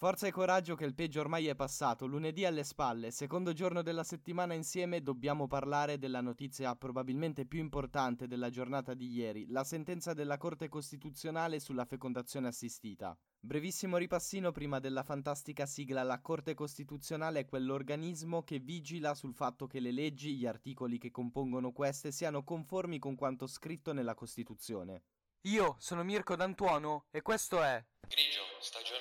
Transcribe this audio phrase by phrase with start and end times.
[0.00, 4.04] Forza e coraggio che il peggio ormai è passato, lunedì alle spalle, secondo giorno della
[4.04, 10.14] settimana insieme dobbiamo parlare della notizia probabilmente più importante della giornata di ieri, la sentenza
[10.14, 13.18] della Corte Costituzionale sulla fecondazione assistita.
[13.40, 19.66] Brevissimo ripassino prima della fantastica sigla La Corte Costituzionale è quell'organismo che vigila sul fatto
[19.66, 25.02] che le leggi, gli articoli che compongono queste siano conformi con quanto scritto nella Costituzione.
[25.42, 28.97] Io sono Mirko D'Antuono e questo è Grigio, stagione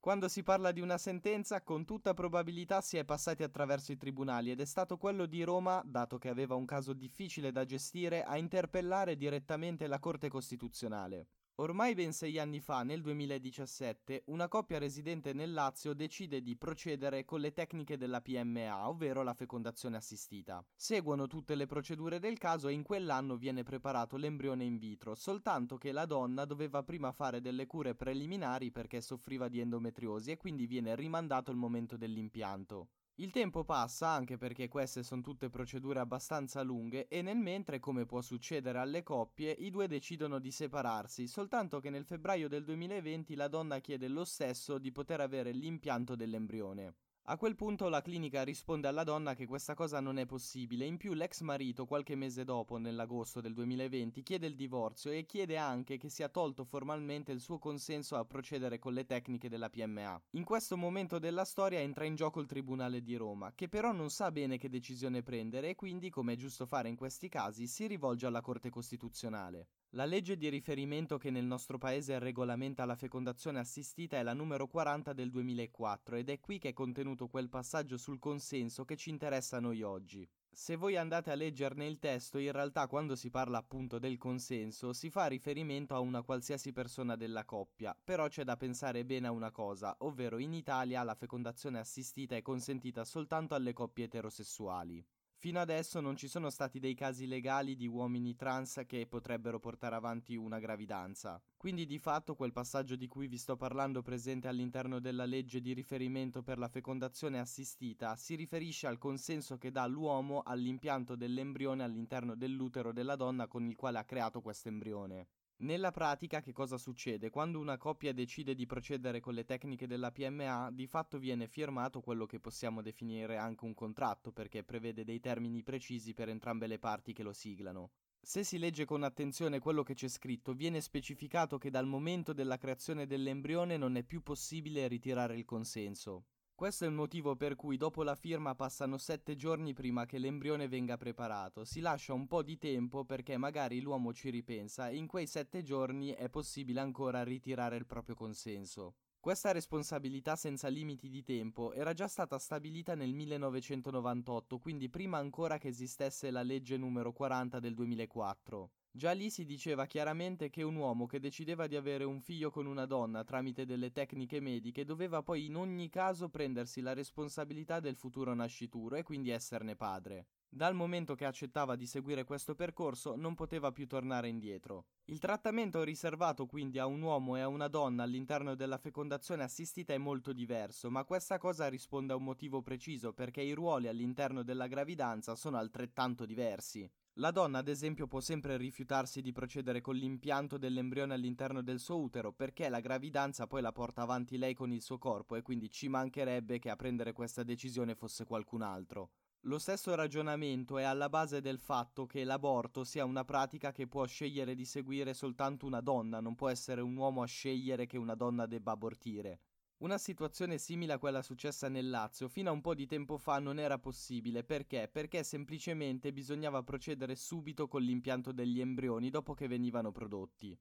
[0.00, 4.50] Quando si parla di una sentenza, con tutta probabilità si è passati attraverso i tribunali
[4.50, 8.38] ed è stato quello di Roma, dato che aveva un caso difficile da gestire, a
[8.38, 11.26] interpellare direttamente la Corte Costituzionale.
[11.60, 17.26] Ormai ben sei anni fa, nel 2017, una coppia residente nel Lazio decide di procedere
[17.26, 20.64] con le tecniche della PMA, ovvero la fecondazione assistita.
[20.74, 25.76] Seguono tutte le procedure del caso e in quell'anno viene preparato l'embrione in vitro, soltanto
[25.76, 30.66] che la donna doveva prima fare delle cure preliminari perché soffriva di endometriosi e quindi
[30.66, 32.88] viene rimandato il momento dell'impianto.
[33.20, 38.06] Il tempo passa anche perché queste sono tutte procedure abbastanza lunghe e nel mentre, come
[38.06, 43.34] può succedere alle coppie, i due decidono di separarsi, soltanto che nel febbraio del 2020
[43.34, 46.94] la donna chiede lo stesso di poter avere l'impianto dell'embrione.
[47.24, 50.96] A quel punto la clinica risponde alla donna che questa cosa non è possibile, in
[50.96, 55.96] più l'ex marito qualche mese dopo, nell'agosto del 2020, chiede il divorzio e chiede anche
[55.96, 60.20] che sia tolto formalmente il suo consenso a procedere con le tecniche della PMA.
[60.30, 64.10] In questo momento della storia entra in gioco il Tribunale di Roma, che però non
[64.10, 67.86] sa bene che decisione prendere e quindi, come è giusto fare in questi casi, si
[67.86, 69.68] rivolge alla Corte Costituzionale.
[69.94, 74.68] La legge di riferimento che nel nostro paese regolamenta la fecondazione assistita è la numero
[74.68, 79.10] 40 del 2004 ed è qui che è contenuto quel passaggio sul consenso che ci
[79.10, 80.24] interessa a noi oggi.
[80.48, 84.92] Se voi andate a leggerne il testo, in realtà quando si parla appunto del consenso
[84.92, 89.32] si fa riferimento a una qualsiasi persona della coppia, però c'è da pensare bene a
[89.32, 95.04] una cosa, ovvero in Italia la fecondazione assistita è consentita soltanto alle coppie eterosessuali.
[95.42, 99.94] Fino adesso non ci sono stati dei casi legali di uomini trans che potrebbero portare
[99.94, 101.42] avanti una gravidanza.
[101.56, 105.72] Quindi di fatto quel passaggio di cui vi sto parlando presente all'interno della legge di
[105.72, 112.34] riferimento per la fecondazione assistita si riferisce al consenso che dà l'uomo all'impianto dell'embrione all'interno
[112.34, 115.26] dell'utero della donna con il quale ha creato questo embrione.
[115.62, 117.28] Nella pratica che cosa succede?
[117.28, 122.00] Quando una coppia decide di procedere con le tecniche della PMA, di fatto viene firmato
[122.00, 126.78] quello che possiamo definire anche un contratto, perché prevede dei termini precisi per entrambe le
[126.78, 127.90] parti che lo siglano.
[128.22, 132.56] Se si legge con attenzione quello che c'è scritto, viene specificato che dal momento della
[132.56, 136.24] creazione dell'embrione non è più possibile ritirare il consenso.
[136.60, 140.68] Questo è il motivo per cui dopo la firma passano sette giorni prima che l'embrione
[140.68, 141.64] venga preparato.
[141.64, 145.62] Si lascia un po' di tempo perché magari l'uomo ci ripensa e in quei sette
[145.62, 148.96] giorni è possibile ancora ritirare il proprio consenso.
[149.22, 155.58] Questa responsabilità senza limiti di tempo era già stata stabilita nel 1998, quindi prima ancora
[155.58, 158.70] che esistesse la legge numero 40 del 2004.
[158.90, 162.64] Già lì si diceva chiaramente che un uomo che decideva di avere un figlio con
[162.64, 167.96] una donna tramite delle tecniche mediche doveva poi in ogni caso prendersi la responsabilità del
[167.96, 170.28] futuro nascituro e quindi esserne padre.
[170.52, 174.86] Dal momento che accettava di seguire questo percorso non poteva più tornare indietro.
[175.04, 179.92] Il trattamento riservato quindi a un uomo e a una donna all'interno della fecondazione assistita
[179.92, 184.42] è molto diverso, ma questa cosa risponde a un motivo preciso perché i ruoli all'interno
[184.42, 186.90] della gravidanza sono altrettanto diversi.
[187.14, 192.00] La donna, ad esempio, può sempre rifiutarsi di procedere con l'impianto dell'embrione all'interno del suo
[192.00, 195.70] utero perché la gravidanza poi la porta avanti lei con il suo corpo e quindi
[195.70, 199.10] ci mancherebbe che a prendere questa decisione fosse qualcun altro.
[199.44, 204.04] Lo stesso ragionamento è alla base del fatto che l'aborto sia una pratica che può
[204.04, 208.14] scegliere di seguire soltanto una donna, non può essere un uomo a scegliere che una
[208.14, 209.40] donna debba abortire.
[209.78, 213.38] Una situazione simile a quella successa nel Lazio fino a un po' di tempo fa
[213.38, 214.90] non era possibile perché?
[214.92, 220.54] Perché semplicemente bisognava procedere subito con l'impianto degli embrioni dopo che venivano prodotti.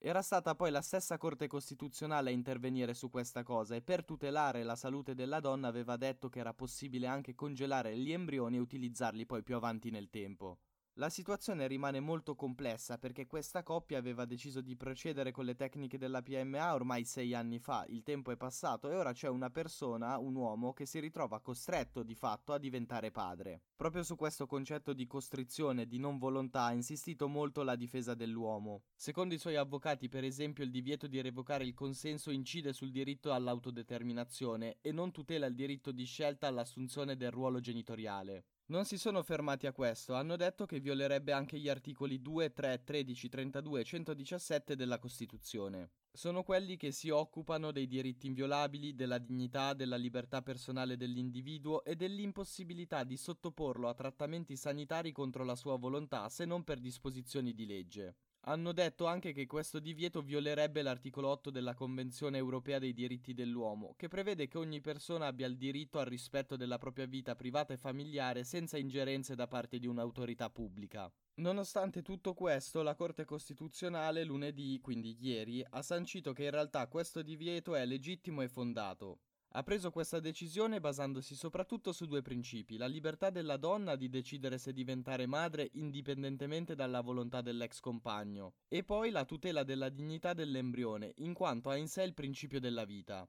[0.00, 4.62] Era stata poi la stessa Corte Costituzionale a intervenire su questa cosa e per tutelare
[4.62, 9.26] la salute della donna aveva detto che era possibile anche congelare gli embrioni e utilizzarli
[9.26, 10.58] poi più avanti nel tempo.
[10.98, 15.96] La situazione rimane molto complessa perché questa coppia aveva deciso di procedere con le tecniche
[15.96, 20.18] della PMA ormai sei anni fa, il tempo è passato e ora c'è una persona,
[20.18, 23.62] un uomo, che si ritrova costretto di fatto a diventare padre.
[23.76, 28.82] Proprio su questo concetto di costrizione, di non volontà, ha insistito molto la difesa dell'uomo.
[28.96, 33.32] Secondo i suoi avvocati, per esempio, il divieto di revocare il consenso incide sul diritto
[33.32, 38.46] all'autodeterminazione e non tutela il diritto di scelta all'assunzione del ruolo genitoriale.
[38.70, 42.84] Non si sono fermati a questo, hanno detto che violerebbe anche gli articoli 2, 3,
[42.84, 45.92] 13, 32 e 117 della Costituzione.
[46.12, 51.96] Sono quelli che si occupano dei diritti inviolabili, della dignità, della libertà personale dell'individuo e
[51.96, 57.64] dell'impossibilità di sottoporlo a trattamenti sanitari contro la sua volontà se non per disposizioni di
[57.64, 58.16] legge.
[58.42, 63.94] Hanno detto anche che questo divieto violerebbe l'articolo 8 della Convenzione europea dei diritti dell'uomo,
[63.96, 67.76] che prevede che ogni persona abbia il diritto al rispetto della propria vita privata e
[67.76, 71.12] familiare senza ingerenze da parte di un'autorità pubblica.
[71.34, 77.22] Nonostante tutto questo, la Corte Costituzionale lunedì, quindi ieri, ha sancito che in realtà questo
[77.22, 79.20] divieto è legittimo e fondato.
[79.52, 84.58] Ha preso questa decisione basandosi soprattutto su due principi, la libertà della donna di decidere
[84.58, 91.14] se diventare madre indipendentemente dalla volontà dell'ex compagno, e poi la tutela della dignità dell'embrione,
[91.16, 93.26] in quanto ha in sé il principio della vita.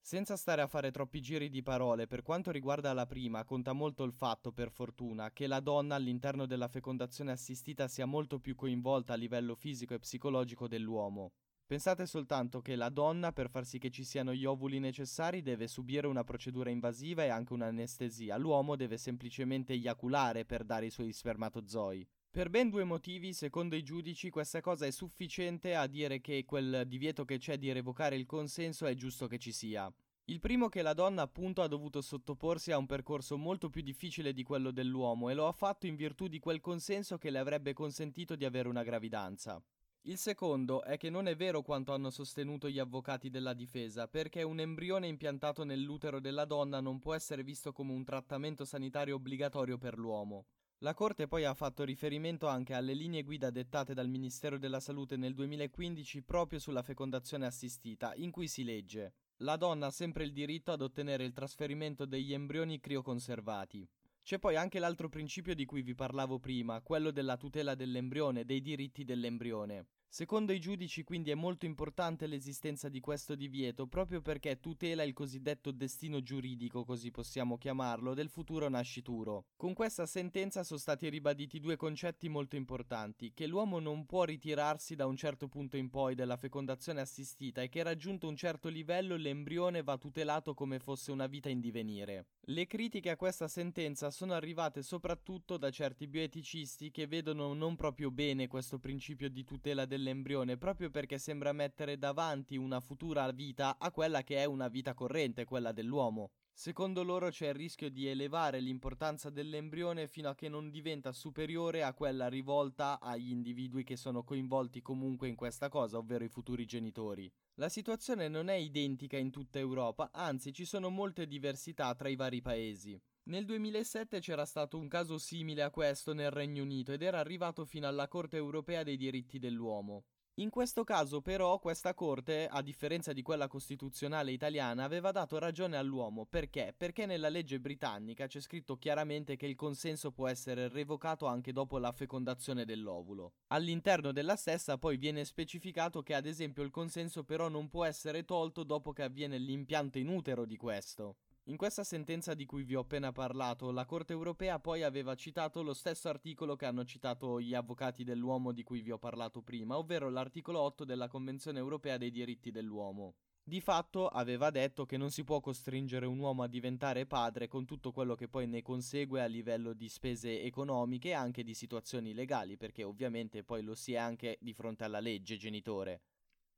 [0.00, 4.04] Senza stare a fare troppi giri di parole, per quanto riguarda la prima, conta molto
[4.04, 9.12] il fatto, per fortuna, che la donna all'interno della fecondazione assistita sia molto più coinvolta
[9.12, 11.32] a livello fisico e psicologico dell'uomo.
[11.68, 15.68] Pensate soltanto che la donna, per far sì che ci siano gli ovuli necessari, deve
[15.68, 18.38] subire una procedura invasiva e anche un'anestesia.
[18.38, 22.08] L'uomo deve semplicemente eiaculare per dare i suoi spermatozoi.
[22.30, 26.84] Per ben due motivi, secondo i giudici, questa cosa è sufficiente a dire che quel
[26.86, 29.92] divieto che c'è di revocare il consenso è giusto che ci sia.
[30.24, 34.32] Il primo che la donna appunto ha dovuto sottoporsi a un percorso molto più difficile
[34.32, 37.74] di quello dell'uomo e lo ha fatto in virtù di quel consenso che le avrebbe
[37.74, 39.62] consentito di avere una gravidanza.
[40.08, 44.42] Il secondo è che non è vero quanto hanno sostenuto gli avvocati della difesa, perché
[44.42, 49.76] un embrione impiantato nell'utero della donna non può essere visto come un trattamento sanitario obbligatorio
[49.76, 50.46] per l'uomo.
[50.78, 55.18] La Corte poi ha fatto riferimento anche alle linee guida dettate dal Ministero della Salute
[55.18, 60.32] nel 2015 proprio sulla fecondazione assistita, in cui si legge La donna ha sempre il
[60.32, 63.86] diritto ad ottenere il trasferimento degli embrioni crioconservati.
[64.22, 68.62] C'è poi anche l'altro principio di cui vi parlavo prima, quello della tutela dell'embrione, dei
[68.62, 69.86] diritti dell'embrione.
[70.10, 75.12] Secondo i giudici quindi è molto importante l'esistenza di questo divieto proprio perché tutela il
[75.12, 79.48] cosiddetto destino giuridico, così possiamo chiamarlo, del futuro nascituro.
[79.54, 84.94] Con questa sentenza sono stati ribaditi due concetti molto importanti, che l'uomo non può ritirarsi
[84.94, 89.14] da un certo punto in poi dalla fecondazione assistita e che raggiunto un certo livello
[89.14, 92.28] l'embrione va tutelato come fosse una vita in divenire.
[92.48, 98.10] Le critiche a questa sentenza sono arrivate soprattutto da certi bioeticisti che vedono non proprio
[98.10, 103.76] bene questo principio di tutela del dell'embrione proprio perché sembra mettere davanti una futura vita
[103.78, 106.30] a quella che è una vita corrente, quella dell'uomo.
[106.52, 111.84] Secondo loro c'è il rischio di elevare l'importanza dell'embrione fino a che non diventa superiore
[111.84, 116.64] a quella rivolta agli individui che sono coinvolti comunque in questa cosa, ovvero i futuri
[116.64, 117.30] genitori.
[117.54, 122.16] La situazione non è identica in tutta Europa, anzi ci sono molte diversità tra i
[122.16, 123.00] vari paesi.
[123.28, 127.66] Nel 2007 c'era stato un caso simile a questo nel Regno Unito ed era arrivato
[127.66, 130.04] fino alla Corte europea dei diritti dell'uomo.
[130.36, 135.76] In questo caso però questa Corte, a differenza di quella costituzionale italiana, aveva dato ragione
[135.76, 136.24] all'uomo.
[136.24, 136.72] Perché?
[136.74, 141.76] Perché nella legge britannica c'è scritto chiaramente che il consenso può essere revocato anche dopo
[141.76, 143.34] la fecondazione dell'ovulo.
[143.48, 148.24] All'interno della stessa poi viene specificato che ad esempio il consenso però non può essere
[148.24, 151.16] tolto dopo che avviene l'impianto in utero di questo.
[151.48, 155.62] In questa sentenza di cui vi ho appena parlato, la Corte europea poi aveva citato
[155.62, 159.78] lo stesso articolo che hanno citato gli avvocati dell'uomo di cui vi ho parlato prima,
[159.78, 163.14] ovvero l'articolo 8 della Convenzione europea dei diritti dell'uomo.
[163.42, 167.64] Di fatto aveva detto che non si può costringere un uomo a diventare padre con
[167.64, 172.12] tutto quello che poi ne consegue a livello di spese economiche e anche di situazioni
[172.12, 176.02] legali, perché ovviamente poi lo si è anche di fronte alla legge genitore.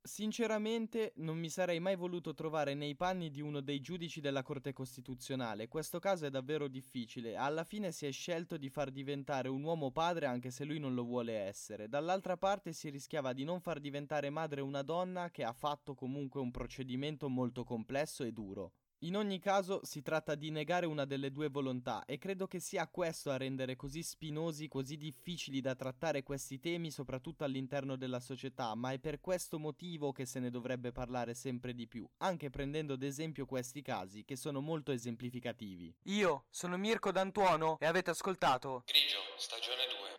[0.02, 4.72] Sinceramente non mi sarei mai voluto trovare nei panni di uno dei giudici della Corte
[4.72, 5.68] Costituzionale.
[5.68, 7.36] Questo caso è davvero difficile.
[7.36, 10.94] Alla fine si è scelto di far diventare un uomo padre anche se lui non
[10.94, 11.86] lo vuole essere.
[11.86, 16.40] Dall'altra parte si rischiava di non far diventare madre una donna che ha fatto comunque
[16.40, 18.72] un procedimento molto complesso e duro.
[19.02, 22.86] In ogni caso si tratta di negare una delle due volontà e credo che sia
[22.86, 28.74] questo a rendere così spinosi, così difficili da trattare questi temi soprattutto all'interno della società,
[28.74, 32.92] ma è per questo motivo che se ne dovrebbe parlare sempre di più, anche prendendo
[32.92, 35.94] ad esempio questi casi che sono molto esemplificativi.
[36.02, 40.09] Io sono Mirko D'Antuono e avete ascoltato Grigio, stagione 2.